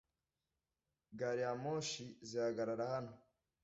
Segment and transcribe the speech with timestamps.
[1.19, 3.13] gari ya moshi zihagarara hano